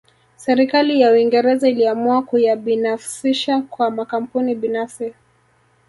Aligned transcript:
Serikali 0.35 1.01
ya 1.01 1.11
Uingereza 1.11 1.69
iliamua 1.69 2.21
kuyabinafsisha 2.23 3.61
kwa 3.61 3.91
makampuni 3.91 4.55
binafsi 4.55 5.13